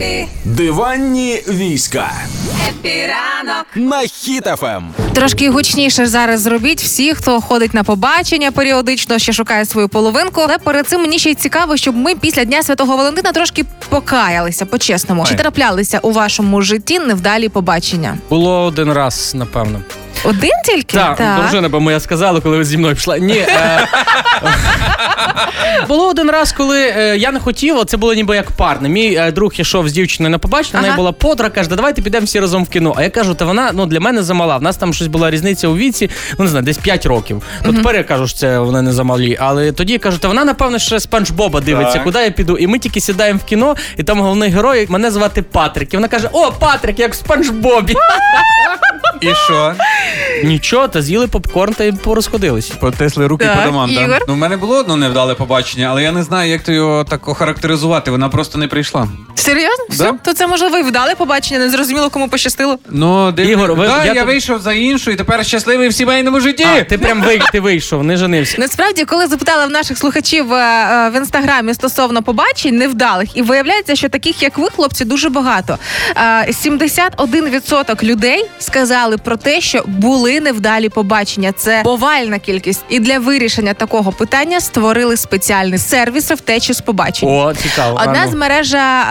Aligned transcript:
Happy, 0.00 0.26
Диванні 0.44 1.42
війська 1.48 2.10
Happy 2.68 3.13
ранок. 3.13 3.66
на 3.74 4.00
Ем. 4.02 4.08
Хіт 4.08 4.54
FM. 4.54 4.88
Трошки 5.14 5.50
гучніше 5.50 6.06
зараз 6.06 6.40
зробіть 6.40 6.82
всі, 6.82 7.14
хто 7.14 7.40
ходить 7.40 7.74
на 7.74 7.84
побачення 7.84 8.50
періодично, 8.52 9.18
ще 9.18 9.32
шукає 9.32 9.64
свою 9.64 9.88
половинку. 9.88 10.40
Але 10.40 10.58
перед 10.58 10.88
цим 10.88 11.00
мені 11.00 11.18
ще 11.18 11.30
й 11.30 11.34
цікаво, 11.34 11.76
щоб 11.76 11.96
ми 11.96 12.14
після 12.14 12.44
Дня 12.44 12.62
Святого 12.62 12.96
Валентина 12.96 13.32
трошки 13.32 13.64
покаялися 13.88 14.66
по-чесному. 14.66 15.24
Чи 15.26 15.34
траплялися 15.34 15.98
у 15.98 16.12
вашому 16.12 16.62
житті 16.62 16.98
невдалі 16.98 17.48
побачення? 17.48 18.18
Було 18.30 18.64
один 18.64 18.92
раз, 18.92 19.32
напевно. 19.34 19.80
Один 20.24 20.50
тільки? 20.64 20.96
Так, 20.96 21.38
дружина, 21.40 21.68
бо 21.68 21.80
моя 21.80 22.00
сказала, 22.00 22.40
коли 22.40 22.56
ви 22.56 22.64
зі 22.64 22.78
мною 22.78 22.94
пішла. 22.94 23.18
Ні. 23.18 23.38
Е... 23.38 23.88
Було 25.88 26.08
один 26.08 26.30
раз, 26.30 26.52
коли 26.52 26.80
е, 26.80 27.16
я 27.18 27.32
не 27.32 27.40
хотів, 27.40 27.84
це 27.84 27.96
було 27.96 28.14
ніби 28.14 28.36
як 28.36 28.50
парне. 28.50 28.88
Мій 28.88 29.14
е, 29.14 29.32
друг 29.32 29.52
ішов 29.56 29.88
з 29.88 29.92
дівчиною 29.92 30.30
на 30.30 30.38
побачення, 30.38 30.78
в 30.78 30.82
неї 30.82 30.90
Ага. 30.90 30.96
була 30.96 31.12
подруга, 31.12 31.50
каже, 31.50 31.68
«Да 31.68 31.76
давайте 31.76 32.02
підемо 32.02 32.26
всі 32.26 32.40
разом 32.40 32.64
в 32.64 32.68
кіно. 32.68 32.94
А 32.96 33.02
я 33.02 33.10
кажу, 33.10 33.34
та 33.34 33.44
вона 33.44 33.70
ну, 33.74 33.86
для 33.86 34.00
мене 34.00 34.22
замала. 34.22 34.56
В 34.56 34.62
нас 34.62 34.76
там 34.76 34.94
щось 34.94 35.06
була 35.06 35.30
різниця 35.30 35.68
у 35.68 35.76
віці, 35.76 36.10
ну 36.38 36.44
не 36.44 36.50
знаю, 36.50 36.64
десь 36.64 36.78
5 36.78 37.06
років. 37.06 37.42
То 37.64 37.72
тепер 37.72 37.96
я 37.96 38.04
кажу, 38.04 38.26
що 38.26 38.38
це 38.38 38.58
вона 38.58 38.82
не 38.82 38.92
замалі. 38.92 39.36
Але 39.40 39.72
тоді 39.72 39.92
я 39.92 39.98
кажу, 39.98 40.18
та 40.18 40.28
вона, 40.28 40.44
напевно, 40.44 40.78
ще 40.78 41.00
Спанч 41.00 41.30
Боба 41.30 41.60
дивиться, 41.60 41.92
Так. 41.92 42.04
куди 42.04 42.18
я 42.18 42.30
піду. 42.30 42.56
І 42.56 42.66
ми 42.66 42.78
тільки 42.78 43.00
сідаємо 43.00 43.38
в 43.38 43.44
кіно, 43.44 43.76
і 43.96 44.02
там 44.02 44.20
головний 44.20 44.50
герой, 44.50 44.86
мене 44.88 45.10
звати 45.10 45.42
Патрик. 45.42 45.94
І 45.94 45.96
вона 45.96 46.08
каже: 46.08 46.28
О, 46.32 46.52
Патрик, 46.52 46.98
як 46.98 47.12
в 47.12 47.16
Спанч 47.16 47.48
Бобі. 47.48 47.94
І 49.20 49.34
що? 49.44 49.74
Нічого, 50.44 50.88
та 50.88 51.02
з'їли 51.02 51.26
попкорн 51.26 51.74
та 51.74 51.84
й 51.84 51.92
порозходились. 51.92 52.68
Потисли 52.70 53.26
руки 53.26 53.44
Так, 53.44 53.58
по 53.58 53.64
домам. 53.70 53.90
Ігор? 53.90 54.08
Так? 54.08 54.22
Ну, 54.28 54.34
в 54.34 54.36
мене 54.36 54.56
було 54.56 54.76
одно 54.76 54.96
невдале 54.96 55.34
побачення, 55.34 55.88
але 55.90 56.02
я 56.02 56.12
не 56.12 56.22
знаю, 56.22 56.50
як 56.50 56.62
то 56.62 56.72
його 56.72 57.04
так 57.04 57.28
охарактеризувати. 57.28 58.10
Вона 58.10 58.28
просто 58.28 58.58
не 58.58 58.68
прийшла. 58.68 59.08
Серйозно? 59.34 59.84
Все? 59.88 60.12
То 60.24 60.34
це 60.34 60.46
можливо 60.46 60.78
і 60.78 60.82
вдали 60.82 61.14
побачення, 61.14 61.60
не 61.60 61.70
зрозуміло, 61.70 62.10
кому 62.10 62.28
пощастило. 62.28 62.78
Ну, 62.90 63.32
дивно. 63.32 63.52
Ігор, 63.52 63.74
ви- 63.74 63.86
да, 63.86 64.04
я 64.04 64.12
я, 64.12 64.20
тут- 64.20 64.26
вийшов 64.26 64.60
за 64.60 64.72
іншу 64.72 65.10
і 65.10 65.16
тепер 65.16 65.46
щасливий 65.46 65.88
в 65.88 65.94
сімейному 65.94 66.40
житті. 66.40 66.66
А, 66.76 66.82
ти 66.84 66.98
прям 66.98 67.22
вий, 67.22 67.42
ти 67.52 67.60
вийшов, 67.60 68.04
не 68.04 68.16
женився. 68.16 68.56
Насправді, 68.58 69.04
коли 69.04 69.26
запитала 69.26 69.66
в 69.66 69.70
наших 69.70 69.98
слухачів 69.98 70.52
е, 70.52 70.56
е, 70.56 71.10
в 71.10 71.16
інстаграмі 71.16 71.74
стосовно 71.74 72.22
побачень 72.22 72.76
невдалих, 72.76 73.36
і 73.36 73.42
виявляється, 73.42 73.96
що 73.96 74.08
таких 74.08 74.42
як 74.42 74.58
ви, 74.58 74.68
хлопці, 74.76 75.04
дуже 75.04 75.28
багато. 75.28 75.78
Е, 76.16 76.52
71% 76.52 78.02
людей 78.04 78.44
сказали 78.58 79.01
про 79.18 79.36
те, 79.36 79.60
що 79.60 79.84
були 79.86 80.40
невдалі 80.40 80.88
побачення. 80.88 81.52
Це 81.52 81.80
повальна 81.84 82.38
кількість. 82.38 82.84
І 82.88 83.00
для 83.00 83.18
вирішення 83.18 83.74
такого 83.74 84.12
питання 84.12 84.60
створили 84.60 85.16
спеціальний 85.16 85.78
сервіс 85.78 86.30
втечі 86.30 86.72
з 86.72 86.80
побачень. 86.80 87.28
О, 87.28 87.54
цікаво. 87.54 88.00
Одна 88.02 88.28
з 88.28 88.34
мережа 88.34 89.02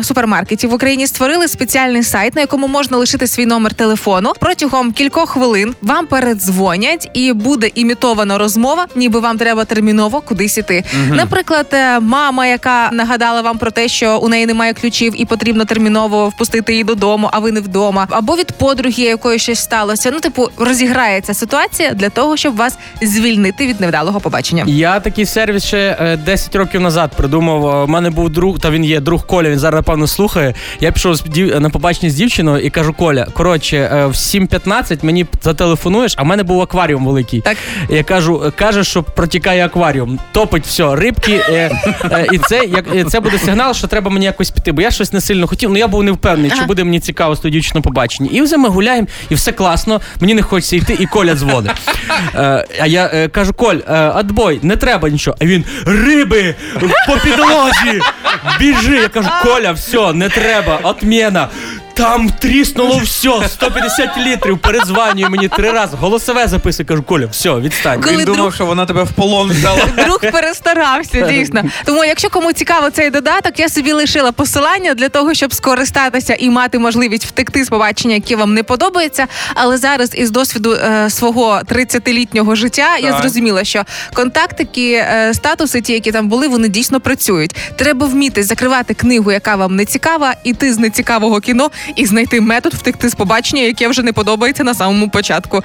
е, 0.00 0.04
супермаркетів 0.04 0.70
в 0.70 0.74
Україні 0.74 1.06
створили 1.06 1.48
спеціальний 1.48 2.02
сайт, 2.02 2.34
на 2.34 2.40
якому 2.40 2.68
можна 2.68 2.96
лишити 2.96 3.26
свій 3.26 3.46
номер 3.46 3.74
телефону. 3.74 4.32
Протягом 4.40 4.92
кількох 4.92 5.30
хвилин 5.30 5.74
вам 5.82 6.06
передзвонять, 6.06 7.10
і 7.14 7.32
буде 7.32 7.70
імітована 7.74 8.38
розмова, 8.38 8.86
ніби 8.94 9.20
вам 9.20 9.38
треба 9.38 9.64
терміново 9.64 10.20
кудись 10.20 10.58
іти. 10.58 10.84
Наприклад, 11.10 11.66
е, 11.72 12.00
мама, 12.00 12.46
яка 12.46 12.90
нагадала 12.92 13.40
вам 13.40 13.58
про 13.58 13.70
те, 13.70 13.88
що 13.88 14.18
у 14.18 14.28
неї 14.28 14.46
немає 14.46 14.74
ключів, 14.74 15.12
і 15.16 15.24
потрібно 15.24 15.64
терміново 15.64 16.28
впустити 16.28 16.72
її 16.72 16.84
додому, 16.84 17.28
а 17.32 17.38
ви 17.38 17.52
не 17.52 17.60
вдома, 17.60 18.06
або 18.10 18.36
від 18.36 18.52
подруги, 18.52 19.11
якої 19.12 19.38
щось 19.38 19.58
сталося. 19.58 20.10
Ну, 20.12 20.20
типу, 20.20 20.48
розіграється 20.56 21.34
ситуація 21.34 21.94
для 21.94 22.08
того, 22.08 22.36
щоб 22.36 22.56
вас 22.56 22.78
звільнити 23.02 23.66
від 23.66 23.80
невдалого 23.80 24.20
побачення. 24.20 24.64
Я 24.66 25.00
такий 25.00 25.26
сервіс 25.26 25.64
ще 25.64 25.96
е, 26.00 26.16
10 26.16 26.56
років 26.56 26.80
назад 26.80 27.10
придумав. 27.16 27.84
У 27.84 27.86
мене 27.86 28.10
був 28.10 28.30
друг, 28.30 28.58
та 28.58 28.70
він 28.70 28.84
є 28.84 29.00
друг 29.00 29.26
Коля. 29.26 29.50
Він 29.50 29.58
зараз 29.58 29.78
напевно 29.78 30.06
слухає. 30.06 30.54
Я 30.80 30.92
пішов 30.92 31.16
на 31.36 31.70
побачення 31.70 32.10
з 32.12 32.14
дівчиною 32.14 32.64
і 32.64 32.70
кажу: 32.70 32.92
Коля, 32.92 33.26
коротше, 33.32 33.76
е, 33.76 34.06
в 34.06 34.12
7.15 34.12 35.04
мені 35.04 35.26
зателефонуєш, 35.42 36.14
а 36.16 36.22
в 36.22 36.26
мене 36.26 36.42
був 36.42 36.60
акваріум 36.62 37.06
великий. 37.06 37.40
Так. 37.40 37.56
Я 37.90 38.04
кажу, 38.04 38.42
е, 38.46 38.50
каже, 38.50 38.84
що 38.84 39.02
протікає 39.02 39.64
акваріум. 39.64 40.18
Топить 40.32 40.66
все, 40.66 40.96
рибки. 40.96 41.40
Е, 41.48 41.80
е, 42.04 42.26
і 42.32 42.38
це 42.38 42.64
як 42.64 42.94
е, 42.94 43.04
це 43.04 43.20
буде 43.20 43.38
сигнал, 43.38 43.74
що 43.74 43.86
треба 43.86 44.10
мені 44.10 44.24
якось 44.24 44.50
піти. 44.50 44.72
Бо 44.72 44.82
я 44.82 44.90
щось 44.90 45.12
не 45.12 45.20
сильно 45.20 45.46
хотів. 45.46 45.70
Ну 45.70 45.76
я 45.76 45.88
був 45.88 46.02
не 46.02 46.12
впевнений, 46.12 46.50
чи 46.50 46.64
буде 46.64 46.84
мені 46.84 47.00
цікаво 47.00 47.36
з 47.36 47.40
тою 47.40 47.52
дівчиною 47.52 47.82
побачення. 47.82 48.28
І 48.32 48.42
вже 48.42 48.56
ми 48.56 48.68
гуляємо, 48.68 49.01
і 49.28 49.34
все 49.34 49.52
класно. 49.52 50.00
Мені 50.20 50.34
не 50.34 50.42
хочеться 50.42 50.76
йти, 50.76 50.96
і 51.00 51.06
Коля 51.06 51.34
дзвонить. 51.34 51.72
Е, 52.34 52.66
а 52.80 52.86
я 52.86 53.10
е, 53.14 53.28
кажу, 53.28 53.52
Коль, 53.52 53.76
адбой, 53.86 54.60
не 54.62 54.76
треба 54.76 55.08
нічого. 55.08 55.36
А 55.40 55.44
він 55.44 55.64
риби 55.86 56.54
по 57.06 57.12
підлозі. 57.12 58.00
Біжи. 58.58 58.96
Я 58.96 59.08
кажу, 59.08 59.28
Коля, 59.42 59.72
все, 59.72 60.12
не 60.12 60.28
треба, 60.28 60.80
отміна. 60.82 61.48
Там 61.94 62.30
тріснуло 62.30 62.98
все, 63.04 63.48
150 63.48 64.16
літрів. 64.18 64.58
Перезванює 64.58 65.28
мені 65.28 65.48
три 65.48 65.70
рази. 65.72 65.96
Голосове 66.00 66.48
записує. 66.48 66.86
Кажу, 66.86 67.02
Коля, 67.02 67.26
все, 67.26 67.54
відстань. 67.54 68.00
Коли 68.02 68.16
Він 68.16 68.24
думав, 68.24 68.54
що 68.54 68.66
вона 68.66 68.86
тебе 68.86 69.02
в 69.02 69.12
полон 69.12 69.50
взяла. 69.50 69.80
Друг 70.04 70.20
перестарався, 70.20 71.26
дійсно. 71.30 71.62
Тому, 71.84 72.04
якщо 72.04 72.30
кому 72.30 72.52
цікаво 72.52 72.90
цей 72.90 73.10
додаток, 73.10 73.58
я 73.58 73.68
собі 73.68 73.92
лишила 73.92 74.32
посилання 74.32 74.94
для 74.94 75.08
того, 75.08 75.34
щоб 75.34 75.54
скористатися 75.54 76.36
і 76.38 76.50
мати 76.50 76.78
можливість 76.78 77.24
втекти 77.24 77.64
з 77.64 77.68
побачення, 77.68 78.14
яке 78.14 78.36
вам 78.36 78.54
не 78.54 78.62
подобається. 78.62 79.26
Але 79.54 79.76
зараз 79.76 80.10
із 80.14 80.30
досвіду 80.30 80.72
е, 80.72 81.10
свого 81.10 81.60
30-літнього 81.70 82.54
життя 82.54 82.96
я 82.96 83.10
Так. 83.10 83.20
зрозуміла, 83.20 83.64
що 83.64 83.84
контактики, 84.12 84.92
е, 84.92 85.34
статуси, 85.34 85.80
ті, 85.80 85.92
які 85.92 86.12
там 86.12 86.28
були, 86.28 86.48
вони 86.48 86.68
дійсно 86.68 87.00
працюють. 87.00 87.56
Треба 87.76 88.06
вміти 88.06 88.42
закривати 88.42 88.94
книгу, 88.94 89.32
яка 89.32 89.56
вам 89.56 89.76
не 89.76 89.84
цікава, 89.84 90.34
іти 90.44 90.72
з 90.72 90.78
нецікавого 90.78 91.40
кіно 91.40 91.70
і 91.96 92.06
знайти 92.06 92.40
метод 92.40 92.74
втекти 92.74 93.08
з 93.08 93.14
побачення, 93.14 93.62
яке 93.62 93.88
вже 93.88 94.02
не 94.02 94.12
подобається 94.12 94.64
на 94.64 94.74
самому 94.74 95.08
початку. 95.08 95.60